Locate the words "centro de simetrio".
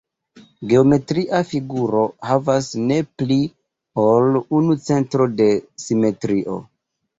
4.89-6.61